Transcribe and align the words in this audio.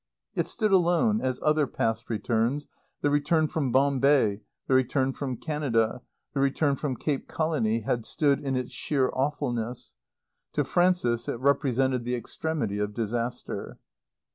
It 0.33 0.47
stood 0.47 0.71
alone, 0.71 1.21
as 1.21 1.39
other 1.43 1.67
past 1.67 2.09
returns, 2.09 2.67
the 3.01 3.11
return 3.11 3.47
from 3.47 3.71
Bombay, 3.71 4.41
the 4.67 4.73
return 4.73 5.13
from 5.13 5.37
Canada, 5.37 6.01
the 6.33 6.39
return 6.39 6.75
from 6.75 6.95
Cape 6.95 7.27
Colony, 7.27 7.81
had 7.81 8.07
stood, 8.07 8.39
in 8.39 8.55
its 8.55 8.71
sheer 8.73 9.11
awfulness. 9.13 9.97
To 10.53 10.63
Frances 10.63 11.27
it 11.29 11.39
represented 11.39 12.03
the 12.03 12.15
extremity 12.15 12.79
of 12.79 12.95
disaster. 12.95 13.77